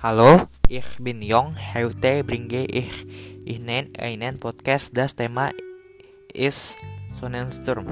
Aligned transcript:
Hallo, 0.00 0.48
ich 0.64 0.96
bin 0.96 1.20
Jong. 1.20 1.52
Heute 1.76 2.24
bringe 2.24 2.64
ich 2.64 3.04
Ihnen 3.44 3.92
einen 4.00 4.40
Podcast. 4.40 4.96
Das 4.96 5.12
Thema 5.12 5.52
ist 6.32 6.80
Sonnensturm. 7.20 7.84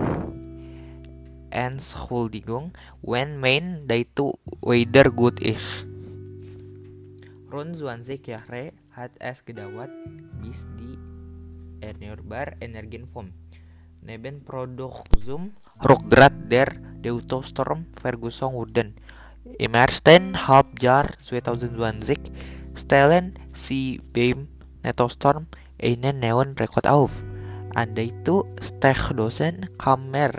Entschuldigung, 1.52 2.73
when 3.05 3.36
mein 3.36 3.84
to 4.16 4.32
weather 4.64 5.12
good 5.12 5.36
ich. 5.45 5.60
Rund 7.52 7.77
20 7.77 8.25
Jahre 8.25 8.72
hat 8.96 9.12
es 9.20 9.45
gedauert, 9.45 9.93
bis 10.40 10.64
die 10.80 10.96
erneuerbare 11.84 12.56
Energienform 12.64 13.36
neben 14.00 14.41
Produktion 14.48 15.52
Rückgrat 15.84 16.33
der 16.48 16.72
Deutstorm 17.05 17.84
Ferguson 18.00 18.55
wurden. 18.55 18.97
Im 19.57 19.73
ersten 19.73 20.47
Halbjahr 20.47 21.07
2020 21.23 22.19
stellen 22.75 23.34
sie 23.55 24.01
beim 24.12 24.48
Nettostorm 24.84 25.47
einen 25.80 26.20
neuen 26.20 26.55
Rekord 26.59 26.87
auf. 26.87 27.25
Anda 27.75 28.03
itu 28.03 28.45
Steckdosen 28.61 29.69
Kammer 29.79 30.33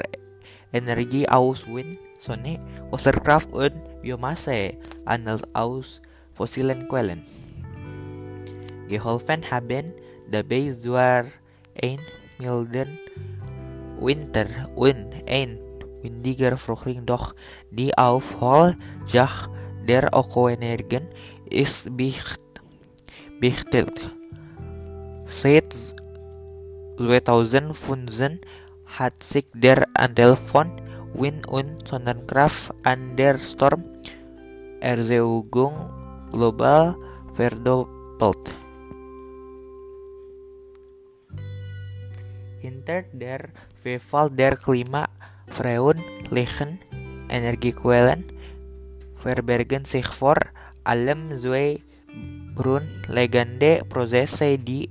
Energie 0.71 1.27
aus 1.27 1.65
Wind, 1.65 1.97
Sonne, 2.19 2.59
Wasserkraft 2.91 3.51
und 3.51 3.73
Biomasse, 4.01 4.77
anders 5.05 5.41
aus 5.55 6.01
fossilen 6.33 6.87
Quellen. 6.87 7.25
Geholfen 8.87 9.49
haben 9.49 9.93
dabei 10.29 10.71
zwar 10.71 11.25
ein 11.81 11.99
milden 12.37 12.99
Winter 13.99 14.47
und 14.75 15.13
ein 15.27 15.68
windiger 16.01 16.57
Frühling, 16.57 17.05
doch 17.05 17.35
die 17.71 17.97
Aufholung 17.97 18.75
der 19.87 20.09
Ökoenergien 20.13 21.07
ist 21.49 21.97
wichtig. 21.97 22.37
Seit 25.25 25.73
2015 26.97 28.41
hat 28.85 29.23
sich 29.23 29.45
der 29.53 29.87
Anteil 29.93 30.35
von 30.35 30.69
Wind- 31.13 31.47
und 31.47 31.87
Sonnenkraft 31.87 32.73
an 32.83 33.15
der 33.15 33.39
Stormerzeugung 33.39 35.73
global 36.31 36.97
verdoppelt. 37.33 38.53
Hinter 42.59 43.03
der 43.13 43.47
Vielfalt 43.75 44.37
der 44.37 44.57
Klimaveränderlichen 45.49 46.79
Energiequellen 47.29 48.23
verbergen 49.17 49.85
sich 49.85 50.07
vor 50.07 50.37
allem 50.83 51.31
zwei 51.37 51.81
grundlegende 52.55 53.83
Prozesse, 53.87 54.57
die 54.57 54.89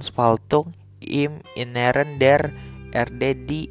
Spaltung 0.00 0.72
im 1.00 1.40
Inneren 1.54 2.18
der 2.18 2.50
Erde 2.92 3.34
die 3.34 3.68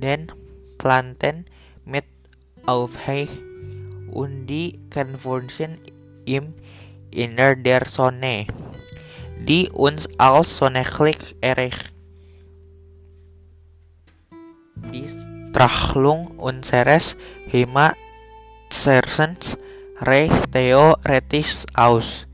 den 0.00 0.32
Planten 0.78 1.44
mit 1.84 2.04
aufhält 2.66 3.30
und 4.10 4.46
die 4.46 4.78
Konversion 4.92 5.78
im 6.24 6.54
Inner 7.10 7.56
der 7.56 7.84
Sonne, 7.86 8.46
die 9.46 9.68
uns 9.70 10.08
als 10.18 10.56
Sonnenlicht 10.56 11.36
erreicht. 11.40 11.92
Strahlung 15.54 16.34
unseres 16.42 17.14
Himmelsherzens 17.46 19.54
reicht 20.02 20.50
theoretisch 20.50 21.62
aus, 21.78 22.26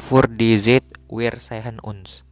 für 0.00 0.26
diese 0.28 0.80
wir 1.08 1.32
sehen 1.38 1.78
uns. 1.78 2.24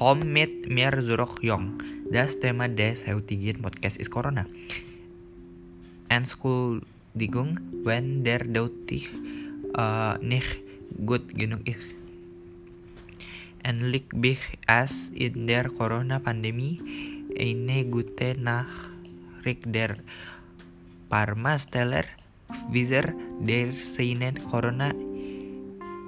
Komm 0.00 0.32
mit 0.32 0.64
mir 0.72 0.96
zurück 1.04 1.44
jong. 1.44 1.76
Das 2.08 2.40
Thema 2.40 2.72
des 2.72 3.04
heutigen 3.04 3.60
Podcast 3.60 4.00
ist 4.00 4.08
Corona. 4.08 4.48
Entschuldigung, 6.08 7.60
wenn 7.84 8.24
der 8.24 8.48
deutlich 8.48 9.12
uh, 9.76 10.16
nicht 10.24 10.64
gut 11.04 11.28
genug 11.36 11.68
ist. 11.68 11.92
Endlich 13.60 14.08
big 14.16 14.40
as 14.64 15.12
in 15.12 15.44
der 15.44 15.68
Corona-Pandemie 15.68 16.80
eine 17.36 17.84
gute 17.84 18.40
Nachricht 18.40 19.68
der 19.68 20.00
Parmasteller 21.12 22.08
Pfizer 22.72 23.12
der 23.36 23.76
seinen 23.76 24.40
Corona 24.48 24.96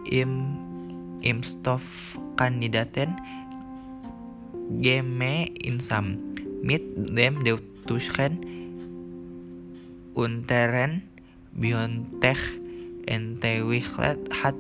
im 0.09 0.57
Impfstoffkandidaten 1.21 3.42
Geme 4.81 5.53
insam 5.61 6.17
mit 6.63 6.83
dem 7.13 7.45
deutschen 7.45 8.41
Unteren 10.15 11.03
Biontech 11.53 12.41
entwickelt 13.07 14.23
hat 14.43 14.57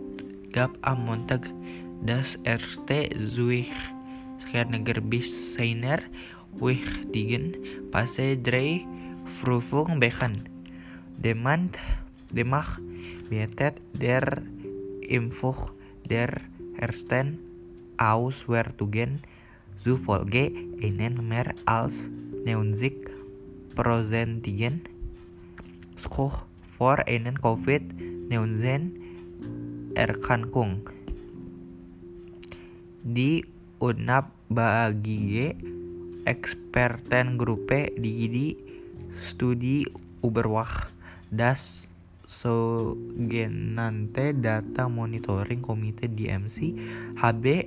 gab 0.53 0.77
am 0.83 1.07
Montag 1.07 1.49
das 2.05 2.37
erste 2.45 3.09
Zwischenlager 3.09 5.01
bis 5.01 5.55
seiner 5.55 6.01
wichtigen 6.61 7.57
Phase 7.91 8.37
3 8.37 8.85
Prüfung 9.41 10.01
bekannt. 10.01 10.45
Demand 11.17 11.79
demach 12.33 12.79
bietet 13.31 13.81
der 13.95 14.43
Impfung 15.01 15.71
der 16.05 16.37
ersten 16.77 17.39
Auswertungen 17.97 19.23
zufolge 19.83 20.55
einen 20.79 21.27
mehr 21.27 21.51
als 21.67 22.07
90 22.47 23.11
Prozentigen 23.75 24.87
Schutz 25.99 26.47
vor 26.71 27.03
einen 27.07 27.35
Covid-19 27.35 28.91
Erkrankung. 29.95 30.89
Die 33.03 33.45
UNAP 33.83 34.31
bagi 34.49 35.51
Expertengruppe 36.25 37.91
die 37.99 38.29
die 38.31 38.57
studi 39.19 39.85
Uberwach 40.23 40.87
das 41.31 41.89
sogenannte 42.25 44.33
Data 44.35 44.89
Monitoring 44.89 45.61
Komite 45.61 46.09
DMC 46.09 46.79
HB 47.19 47.67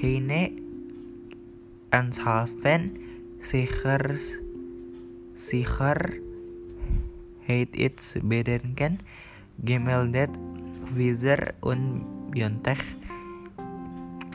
keine 0.00 0.69
Anshafen 1.90 2.98
sicher 3.40 4.14
sicher 5.34 5.98
hat 7.48 7.70
its 7.74 8.14
bedenken 8.22 8.98
gemeldet 9.58 10.30
Pfizer 10.86 11.54
und 11.60 12.06
BioNTech 12.30 12.78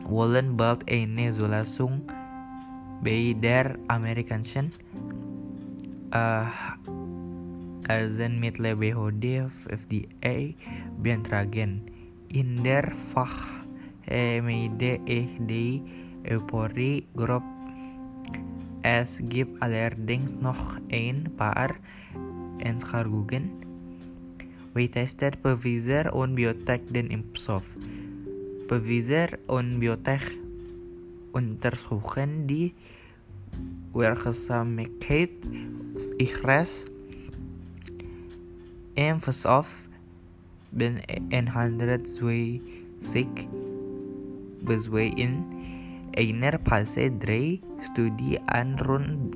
wollen 0.04 0.58
bald 0.58 0.84
eine 0.92 1.32
Zulassung 1.32 2.04
bei 3.02 3.36
der 3.40 3.80
amerikanischen 3.88 4.70
uh, 6.14 6.46
Arzneimittelbehörde 7.88 9.50
FDA 9.70 10.54
beantragen. 11.02 11.82
In 12.34 12.64
der 12.64 12.92
Fachmeide 13.14 15.00
ich 15.06 15.38
die 15.40 15.84
Euphorie 16.30 17.06
grob 17.16 17.44
Es 18.82 19.22
gibt 19.30 19.62
allerdings 19.62 20.36
noch 20.36 20.78
ein 20.92 21.30
paar 21.38 21.76
Einschränkungen. 22.64 23.50
We 24.74 24.90
tested 24.90 25.38
Pfizer 25.42 26.14
und 26.14 26.36
Biotech 26.36 26.82
den 26.90 27.10
Impfstoff. 27.10 27.76
Pfizer 28.68 29.38
und 29.48 29.80
Biotech 29.80 30.38
untersuchen 31.32 32.46
die 32.48 32.74
Wirksamkeit 33.94 35.32
ihres 36.20 36.92
Impfstoffs 38.96 39.88
ben 40.72 41.02
120 41.32 42.50
bezwe 44.62 45.06
in 45.06 45.44
einer 46.16 46.58
Phase 46.64 47.12
3 47.12 47.60
Studie 47.82 48.40
an 48.48 48.80
rund 48.80 49.36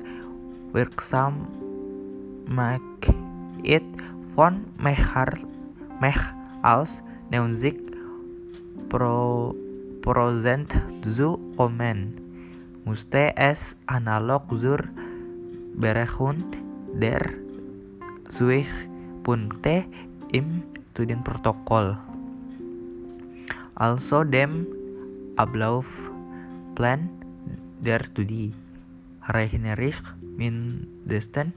Wirksamkeit 0.71 1.41
von 4.35 4.65
mehr 4.79 6.17
als 6.61 7.03
90 7.31 7.75
Prozent 10.01 10.75
zu 11.01 11.39
kommen. 11.57 12.15
Musste 12.85 13.35
es 13.35 13.75
analog 13.87 14.43
zur 14.57 14.79
Berechnung 15.75 16.66
der 16.97 17.21
Punkte 19.23 19.85
im 20.31 20.63
Studienprotokoll. 20.91 21.97
Also 23.75 24.23
dem 24.23 24.65
Ablaufplan 25.35 27.09
der 27.79 28.03
Studie. 28.03 28.53
Rechnerich 29.27 30.01
mindestens 30.37 31.53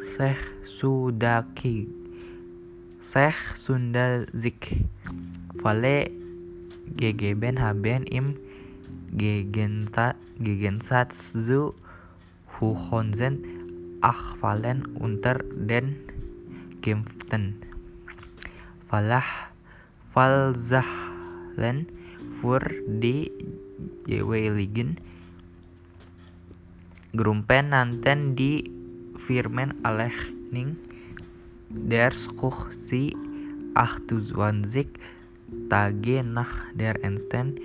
sechsundaki 0.00 1.88
sechsundazik 2.98 4.84
Falle 5.62 6.10
gegeben 6.96 7.60
haben 7.60 8.02
im 8.04 8.36
Gegensatz 10.38 11.32
zu 11.32 11.74
Huchonsen 12.60 13.55
Achfallen 14.06 14.86
unter 15.02 15.42
den 15.42 15.98
Geimpften. 16.80 17.58
Falah 18.86 19.26
Falzahlen 20.14 21.90
für 22.38 22.62
die 22.86 23.32
jeweiligen 24.06 24.94
Gruppen 27.16 27.74
nannten 27.74 28.36
die 28.36 28.70
Firmen 29.18 29.74
Alechning 29.82 30.76
der 31.68 32.12
Skuch 32.12 32.70
sie 32.70 33.10
28 33.74 34.86
Tage 35.68 36.22
nach 36.22 36.62
der 36.74 37.02
ersten 37.02 37.58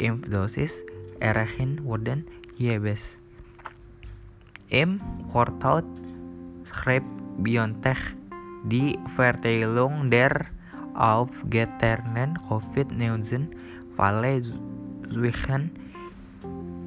Impfdosis 0.00 0.84
erreichen 1.20 1.84
wurden 1.84 2.24
jeweils. 2.56 3.21
Im 4.72 4.96
Quartal 5.30 5.84
schreibt 6.64 7.04
BioNTech 7.44 8.16
die 8.64 8.96
Verteilung 9.04 10.08
der 10.08 10.48
aufgetragenen 10.96 12.40
COVID-19 12.48 13.52
Fälle 13.92 14.40
zwischen 15.12 15.76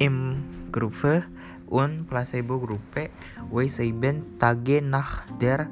Impfgruppe 0.02 1.30
und 1.70 2.10
Placebo-Gruppe 2.10 3.14
wie 3.54 3.68
sieben 3.68 4.36
Tage 4.40 4.82
nach 4.82 5.22
der 5.40 5.68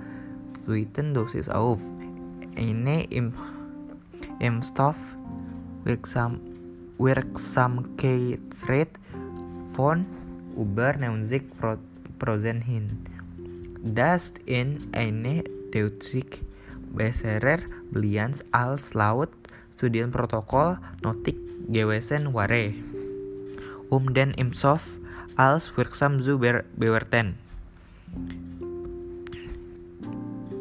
zweiten 0.64 1.14
Dosis 1.14 1.48
auf. 1.48 1.80
Eine 2.54 3.10
Impfstoff 4.38 5.16
wirksam 5.82 6.38
Wirksamkeitsrate 6.96 9.00
von 9.74 10.06
über 10.56 10.96
90 10.96 11.58
Prozent 11.58 11.93
hin. 12.62 12.98
Das 13.82 14.32
in 14.46 14.78
eine 14.92 15.44
deutlich 15.72 16.40
bessere 16.94 17.58
Bilanz 17.90 18.44
als 18.52 18.94
laut 18.94 19.30
Studienprotokoll 19.76 20.78
notik 21.02 21.36
gewesen 21.68 22.32
ware. 22.32 22.72
Um 23.90 24.14
den 24.14 24.30
Impfstoff 24.30 24.86
als 25.36 25.76
wirksam 25.76 26.22
zu 26.22 26.38
bewerten. 26.38 27.34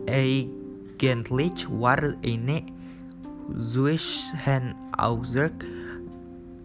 Eigentlich 0.07 1.67
war 1.69 2.01
eine 2.23 2.63
Zwischenausdruck 3.57 5.53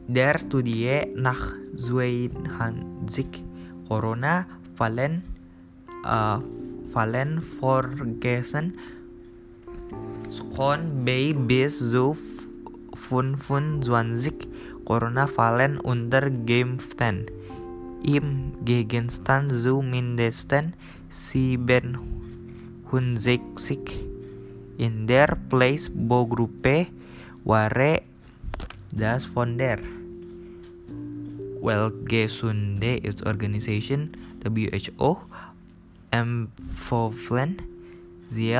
der 0.08 0.38
Studie 0.38 1.06
nach 1.14 1.52
22 1.76 3.44
Corona-Fällen 4.78 5.22
uh, 6.06 6.38
Fallen 6.92 7.42
vergessen 7.42 8.78
Skon 10.30 11.04
bei 11.04 11.34
bis 11.34 11.78
zu 11.78 12.16
25 12.94 14.46
Corona-Fallen 14.84 15.80
unter 15.80 16.30
Geimpften. 16.30 17.26
Im 18.02 18.52
Gegenstand 18.64 19.52
zu 19.52 19.82
mindestens 19.82 20.74
67 21.10 24.00
in 24.78 25.06
der 25.06 25.36
Placebo-Gruppe 25.48 26.86
ware 27.44 28.02
das 28.94 29.24
von 29.24 29.56
der. 29.58 29.78
Weltgesundheitsorganisation 31.60 34.10
WHO 34.44 35.18
empfohlen, 36.10 37.56
sie 38.30 38.50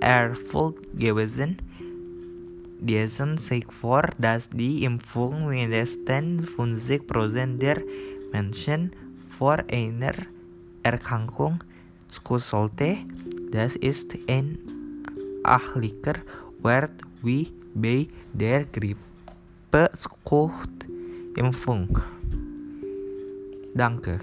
erfolgt 0.00 0.98
gewesen 0.98 1.56
diesen 2.84 3.38
sig 3.38 3.72
for 3.72 4.02
dass 4.18 4.48
die 4.50 4.84
Impfung 4.84 5.48
mindestens 5.48 6.48
50% 6.50 7.58
der 7.58 7.80
Menschen 8.32 8.90
vor 9.28 9.58
einer 9.70 10.14
Erkrankung 10.82 11.64
sollte. 12.38 12.98
Das 13.50 13.76
ist 13.76 14.16
ein 14.28 14.58
achlicher 15.42 16.16
Wert 16.62 17.02
wie 17.22 17.48
bei 17.74 18.06
der 18.32 18.66
Grippe 18.66 19.88
Impfung. 21.36 21.88
Danke. 23.74 24.20